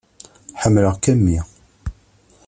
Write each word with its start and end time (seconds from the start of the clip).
Ḥemmleɣ-k 0.61 1.05
am 1.11 1.17
mmi. 1.19 1.39